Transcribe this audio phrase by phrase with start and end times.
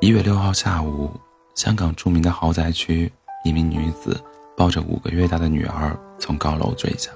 [0.00, 1.10] 一月六号下午，
[1.54, 3.10] 香港著名的豪宅区，
[3.44, 4.22] 一名女子
[4.56, 7.10] 抱着五个月大的女儿从高楼坠下。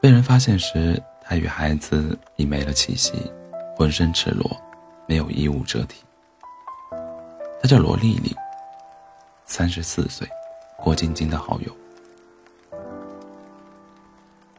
[0.00, 3.12] 被人发现时，她与孩子已没了气息，
[3.76, 4.50] 浑身赤裸，
[5.06, 6.02] 没有衣物遮体。
[7.60, 8.34] 她叫罗丽丽，
[9.44, 10.26] 三十四岁，
[10.78, 11.76] 郭晶晶的好友。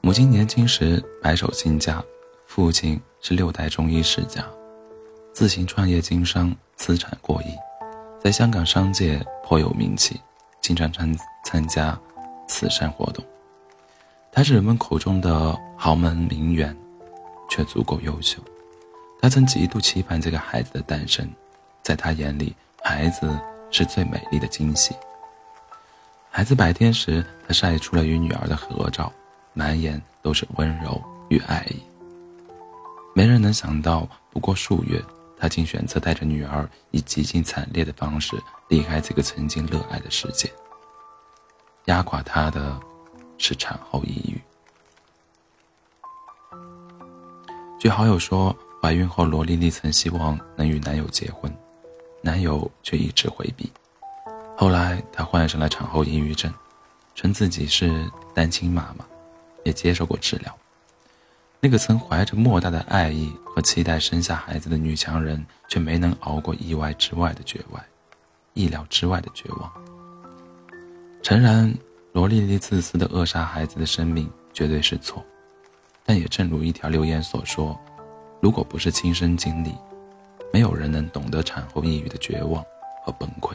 [0.02, 2.04] 母亲年轻时白手兴家，
[2.54, 4.44] 父亲是六代中医世家，
[5.32, 7.56] 自行创业经商，资产过亿，
[8.22, 10.20] 在香港商界颇有名气，
[10.60, 11.98] 经常参参加
[12.50, 13.24] 慈善活动。
[14.34, 16.76] 他是人们口中的豪门名媛，
[17.50, 18.38] 却足够优秀。
[19.22, 21.26] 他曾极度期盼这个孩子的诞生，
[21.82, 23.34] 在他眼里，孩子
[23.72, 24.94] 是最美丽的惊喜。
[26.30, 29.10] 孩子百天时，他晒出了与女儿的合照。
[29.54, 31.82] 满眼都是温柔与爱意。
[33.14, 35.04] 没人能想到，不过数月，
[35.38, 40.52] 他竟选择带着女儿以极尽惨烈的方式离开这个曾经热爱的世界。
[41.86, 42.80] 压垮他的，
[43.38, 44.42] 是产后抑郁。
[47.80, 51.54] 据好友说，怀孕后罗丽丽曾希望能与男友结婚，
[52.22, 53.72] 男友却一直回避。
[54.56, 56.54] 后来，她患上了产后抑郁症，
[57.16, 59.06] 称自己是单亲妈妈。
[59.64, 60.58] 也接受过治疗。
[61.64, 67.80] 那个曾怀着莫大的爱意和期待生下孩子的女强人，却没能熬过意外之外的绝望，
[68.56, 69.72] 意料之外的绝望。
[71.22, 71.72] 诚然，
[72.14, 75.24] 罗丽丽自私的扼杀孩子的生命绝对是错，
[76.04, 77.80] 但也正如一条留言所说
[78.42, 79.72] ：“如果不是亲身经历，
[80.52, 82.66] 没有人能懂得产后抑郁的绝望
[83.06, 83.54] 和崩溃。”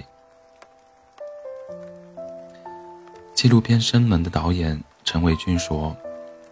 [3.35, 4.81] 纪录片《生门》的导演。
[5.03, 5.97] 陈伟军说：“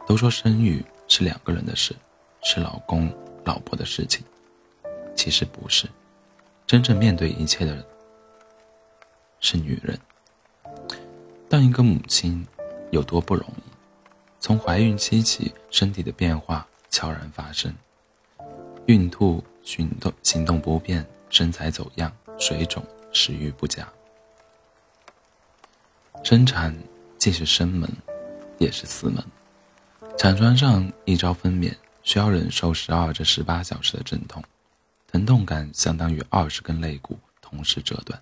[0.07, 0.81] 都说生育
[1.17, 1.95] 是两个人的事，
[2.43, 3.09] 是老公
[3.45, 4.25] 老婆的事情。
[5.15, 5.87] 其实不是，
[6.67, 7.85] 真正面对一切的人
[9.39, 9.97] 是女人。
[11.49, 12.45] 当一个母亲
[12.91, 13.71] 有多不容易？
[14.41, 17.73] 从怀孕期起，身体的变化悄然发生，
[18.87, 23.89] 孕吐、行动行动不便、身材走样、水肿、食欲不佳。
[26.25, 26.77] 生产
[27.19, 27.89] 既是生门。”
[28.59, 29.23] 也是死门，
[30.25, 31.71] 产床上一朝分娩，
[32.03, 34.43] 需要忍受十二至十八小时的阵痛，
[35.07, 38.19] 疼痛感相当于二十根肋骨同时折断。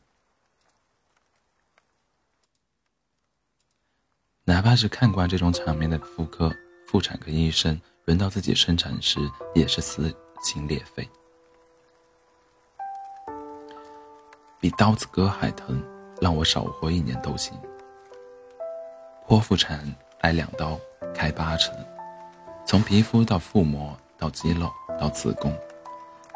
[4.43, 6.53] 哪怕是看惯这种场面的妇科
[6.89, 9.21] 妇产科医生，轮到自己生产时，
[9.55, 10.13] 也是撕
[10.43, 11.09] 心裂肺，
[14.59, 15.81] 比刀子割还疼，
[16.21, 17.57] 让我少活一年都行。
[19.29, 19.95] 剖腹产。
[20.23, 20.79] 挨两刀，
[21.13, 21.75] 开八成，
[22.65, 25.55] 从皮肤到腹膜到肌肉到子宫，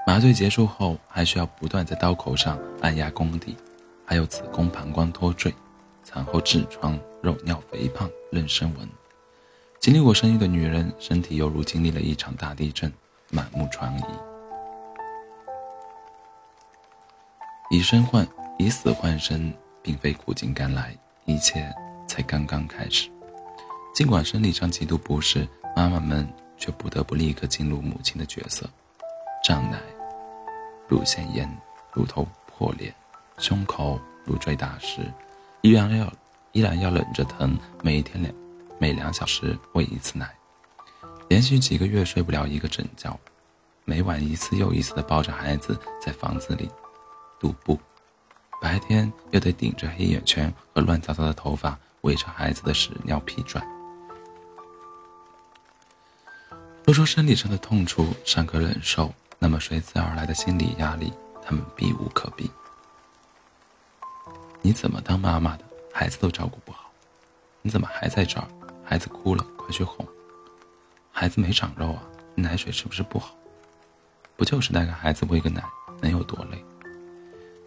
[0.07, 3.57] 麻醉结束后还需要不断在刀口上按压宫底，
[4.05, 5.55] 还有子宫膀胱脱坠，
[6.05, 8.89] 产后痔疮、肉尿肥胖、妊娠纹。
[9.81, 12.93] 经历过生育的女人，身体犹如经历了一场大地震，
[13.31, 14.07] 满目疮痍。
[17.71, 18.27] 以身换
[18.59, 21.73] 以死换生，并非苦尽甘来，一切
[22.07, 23.09] 才刚刚开始。
[23.95, 26.27] 尽管生理上极度不适，妈妈们
[26.57, 28.67] 却不得不立刻进入母亲的角色，
[29.45, 29.79] 胀奶、
[30.89, 31.47] 乳腺炎、
[31.93, 32.93] 乳头破裂、
[33.37, 35.03] 胸口乳坠大石，
[35.61, 36.11] 依然要
[36.53, 38.35] 依然要忍着疼，每天两
[38.79, 40.35] 每两小时喂一次奶，
[41.29, 43.15] 连续几个月睡不了一个整觉，
[43.85, 46.71] 每晚一次又一次的抱着孩子在房子里
[47.39, 47.79] 踱步，
[48.63, 53.63] 白天又得顶着黑眼圈和乱糟糟的头发围着孩子的屎尿屁转。
[56.87, 61.13] 都说生理上的痛楚尚可忍受，那么随之而来的心理压力，
[61.45, 62.49] 他们避无可避。
[64.63, 66.89] 你怎么当妈妈的，孩子都照顾不好？
[67.61, 68.47] 你怎么还在这儿？
[68.85, 70.07] 孩子哭了，快去哄。
[71.11, 72.03] 孩子没长肉啊，
[72.37, 73.35] 奶水是不是不好？
[74.37, 75.65] 不就是带个孩子喂个奶，
[76.01, 76.65] 能有多累？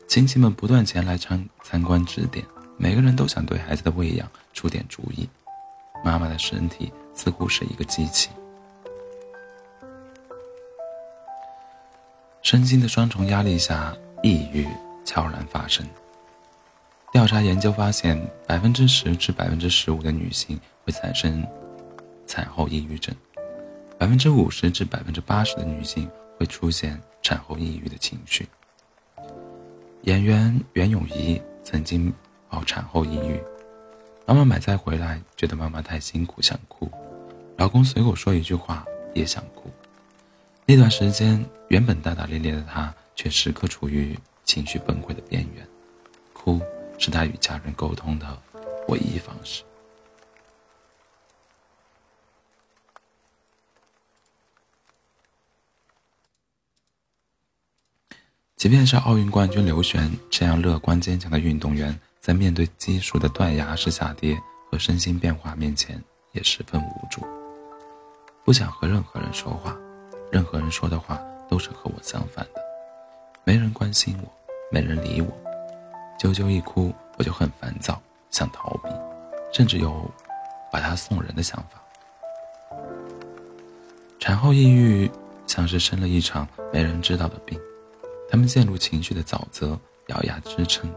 [0.07, 2.45] 亲戚们不断前来参参观指点，
[2.77, 5.27] 每个人都想对孩子的喂养出点主意。
[6.05, 8.29] 妈妈的身体似乎是一个机器。
[12.49, 14.67] 身心的双重压力下，抑郁
[15.05, 15.85] 悄然发生。
[17.11, 21.45] 调查研究发现，百分之十至百分之十五的女性会产生
[22.25, 23.13] 产后抑郁症，
[23.99, 26.09] 百分之五十至百分之八十的女性
[26.39, 28.49] 会出现产后抑郁的情绪。
[30.05, 32.11] 演员袁咏仪曾经
[32.47, 33.39] 熬产后抑郁，
[34.25, 36.89] 妈妈买菜回来，觉得妈妈太辛苦想哭，
[37.57, 39.69] 老公随口说一句话也想哭。
[40.69, 45.67] 那段时间，原本大大咧咧的他，却时刻处于情绪崩溃的边缘。
[46.31, 46.61] 哭
[46.99, 48.39] 是他与家人沟通的
[48.87, 49.63] 唯一方式。
[58.55, 64.39] 即便是奥运冠军刘璇这样乐观坚强的运动员，在面对技术的断崖式下跌
[64.69, 65.99] 和身心变化面前，
[66.33, 67.25] 也十分无助。
[68.45, 69.75] 不想和任何人说话，
[70.31, 72.61] 任何人说的话都是和我相反的。
[73.43, 74.31] 没人关心我，
[74.71, 75.27] 没人理我。
[76.19, 77.99] 啾啾一哭，我就很烦躁，
[78.29, 78.89] 想逃避，
[79.51, 80.09] 甚至有
[80.71, 82.77] 把他送人的想法。
[84.19, 85.09] 产后抑郁
[85.47, 87.59] 像是生了一场没人知道的病。
[88.29, 90.93] 他们陷入情绪的沼泽，咬牙支撑，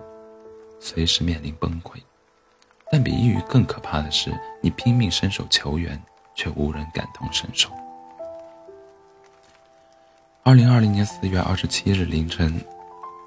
[0.79, 1.97] 随时面临崩溃。
[2.91, 4.31] 但比抑郁更可怕的是，
[4.61, 5.99] 你拼命伸手求援，
[6.35, 7.71] 却无人感同身受。
[10.45, 12.61] 二零二零年四月二十七日凌晨，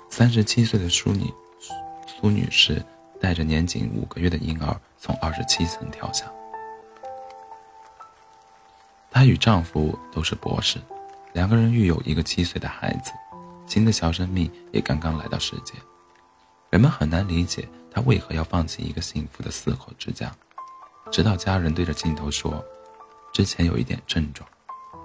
[0.09, 1.33] 三十七岁的苏女
[2.05, 2.83] 苏女士
[3.21, 6.29] 带着年仅五个月的婴儿从二十七层跳下。
[9.09, 10.77] 她与丈夫都是博士，
[11.31, 13.13] 两个人育有一个七岁的孩子。
[13.65, 15.73] 新的小生命也刚刚来到世界，
[16.69, 20.29] 人们很难理解她为何要放弃一个幸福的四口之家。
[21.13, 22.61] 直到家人对着镜头说
[23.31, 24.47] ：“之前有一点症状，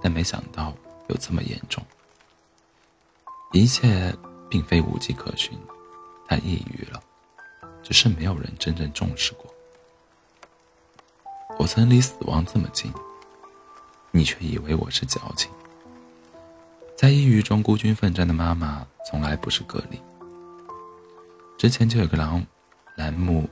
[0.03, 0.75] 但没想到
[1.07, 1.81] 有这么严重。”
[3.53, 4.15] 一切
[4.49, 5.59] 并非无迹可寻，
[6.29, 7.03] 他抑郁了，
[7.83, 9.53] 只是没有人真正重视过。
[11.59, 12.93] 我曾离死亡这么近，
[14.13, 15.51] 你却以为我是矫情。
[16.97, 20.01] 在抑郁中孤军奋战的妈妈从来不是个例。
[21.59, 22.47] 之前就有个栏
[22.97, 23.51] 栏目，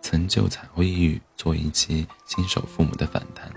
[0.00, 3.52] 曾就产后抑郁做一期新手父母的反弹。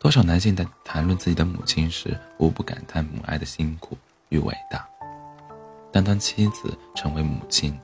[0.00, 3.94] 多少男性在谈论自己的母亲时，无不感叹母爱的辛苦
[4.30, 4.88] 与伟大。
[5.92, 7.78] 但当妻子成为母亲，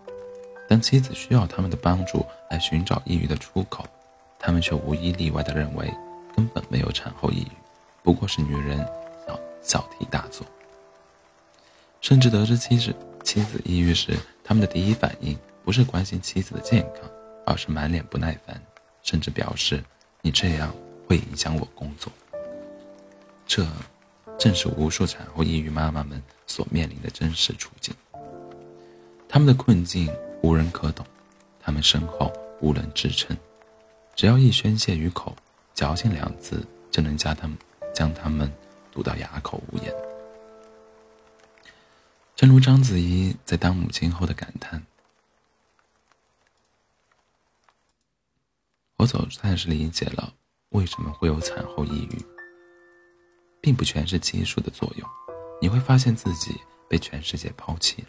[0.67, 3.85] 当妻子需要他们的帮助来寻找抑郁的出口，
[4.39, 5.93] 他们却无一例外地认为，
[6.35, 7.53] 根本没有产后抑郁，
[8.03, 8.83] 不过是女人。
[9.67, 10.47] 小题大做，
[12.03, 14.15] 甚至得知妻子妻子抑郁时，
[14.45, 17.11] 他们的第一反应不是关心妻子的健康，
[17.47, 18.61] 而是满脸不耐烦，
[19.03, 19.83] 甚至表示
[20.21, 20.71] 你这样
[21.09, 22.13] 会影响我工作。
[23.47, 23.67] 这，
[24.39, 27.95] 正是无数产后抑郁妈妈们所面临的真实处境。
[29.29, 30.09] 他们的困境
[30.43, 31.07] 无人可懂，
[31.61, 33.37] 他们身后无人支撑，
[34.15, 35.35] 只要一宣泄于口，
[35.75, 37.57] 矫情两字就能将他们
[37.95, 38.53] 将他们。
[38.95, 39.93] 堵到哑口无言。
[42.37, 44.87] 正如章子怡在当母亲后的感叹
[48.99, 50.33] ：“我总算是理解了
[50.69, 52.25] 为什么会有产后抑郁，
[53.65, 55.09] 并不全是激素的作用。
[55.59, 58.09] 你会发现自己被全世界抛弃了，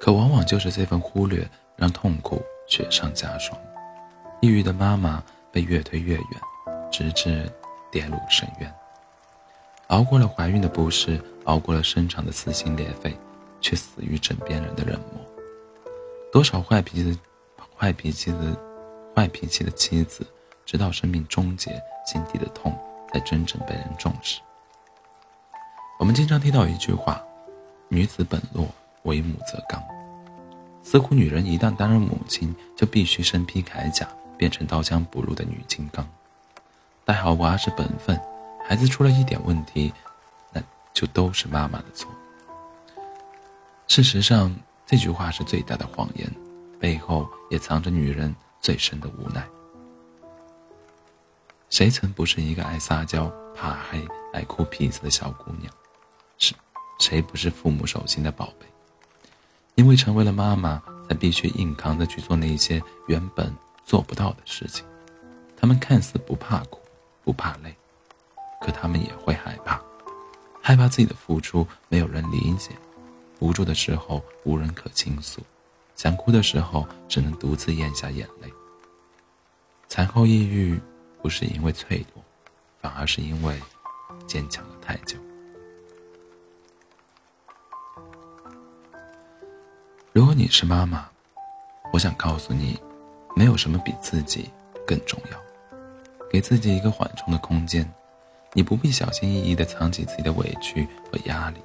[0.00, 3.56] 可往往就是这份忽略，让痛苦雪上加霜。”
[4.42, 5.22] 抑郁的妈妈
[5.52, 6.26] 被越推越远，
[6.90, 7.48] 直至
[7.92, 8.74] 跌入深渊。
[9.86, 13.16] 熬过了怀孕的不适，熬过了生产的撕心裂肺，
[13.60, 15.24] 却死于枕边人的冷漠。
[16.32, 17.16] 多少坏脾气、
[17.78, 18.58] 坏脾气的、
[19.14, 20.26] 坏脾气的妻子，
[20.66, 21.70] 直到生命终结，
[22.06, 22.76] 心底的痛
[23.12, 24.40] 才真正被人重视。
[25.98, 27.22] 我们经常听到一句话
[27.88, 28.66] ：“女子本弱，
[29.04, 29.82] 为母则刚。”
[30.82, 34.08] 似乎女人一旦担任母亲，就必须身披铠甲。
[34.36, 36.04] 变成刀枪不入的女金刚，
[37.04, 38.20] 带好娃是本分，
[38.66, 39.92] 孩子出了一点问题，
[40.52, 40.60] 那
[40.92, 42.10] 就都是妈妈的错。
[43.86, 44.52] 事实上，
[44.84, 46.28] 这句话是最大的谎言，
[46.80, 49.46] 背后也藏着女人最深的无奈。
[51.68, 54.02] 谁曾不是一个爱撒娇、怕黑、
[54.32, 55.70] 爱哭鼻子的小姑娘？
[56.38, 56.54] 是，
[56.98, 58.66] 谁不是父母手心的宝贝？
[59.74, 63.54] 因为成为了妈妈，才必须硬扛着去做那些原本。
[63.84, 64.82] 做不到的事情，
[65.54, 66.80] 他们看似不怕苦，
[67.22, 67.76] 不怕累，
[68.62, 69.78] 可他们也会害怕，
[70.62, 72.70] 害怕自己的付出没有人理解，
[73.40, 75.42] 无助的时候无人可倾诉，
[75.96, 78.52] 想哭的时候只能独自咽下眼泪。
[79.88, 80.80] 产后抑郁
[81.22, 82.22] 不是因为脆弱，
[82.80, 83.60] 反而是因为
[84.26, 85.16] 坚强了太久。
[90.12, 91.08] 如果你是妈妈，
[91.92, 92.78] 我想告诉你。
[93.36, 94.48] 没有什么比自己
[94.86, 95.38] 更重要。
[96.30, 97.84] 给自己一个缓冲的空间，
[98.52, 101.60] 你不必小心翼翼地藏起自己的委屈和压力。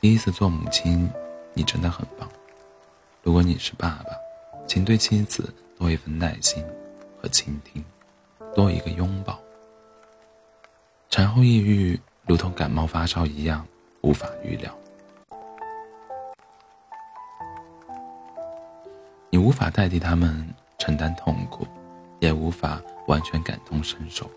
[0.00, 1.10] 第一次做母亲，
[1.54, 2.28] 你真的很棒。
[3.24, 4.14] 如果你是爸爸，
[4.66, 6.62] 请对妻子多一份耐心
[7.16, 7.82] 和倾听，
[8.54, 9.40] 多一个拥抱。
[11.08, 13.66] 产后抑郁如同感冒发烧一样，
[14.02, 14.70] 无法预料。
[19.30, 20.46] 你无法代替他们
[20.78, 21.66] 承担痛苦，
[22.20, 24.30] 也无法完全感同身受，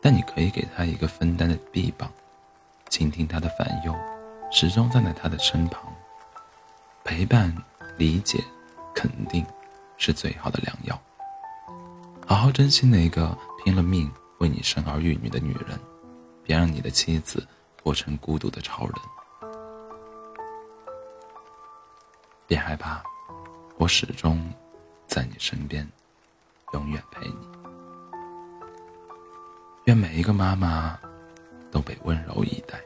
[0.00, 2.10] 但你可以给他一个分担的臂膀，
[2.88, 3.94] 倾听他的烦忧，
[4.50, 5.92] 始终站在他的身旁。
[7.04, 7.54] 陪伴、
[7.96, 8.42] 理解、
[8.94, 9.44] 肯定，
[9.96, 11.00] 是最好的良药。
[12.26, 15.78] 好好珍惜那个拼了命为你生儿育女的女人，
[16.42, 17.46] 别让你的妻子
[17.82, 18.94] 活成孤独的超人。
[22.46, 23.02] 别害怕。
[23.78, 24.50] 我始终
[25.06, 25.86] 在你身边，
[26.72, 27.48] 永远陪你。
[29.84, 30.98] 愿每一个妈妈
[31.70, 32.80] 都被温柔以待。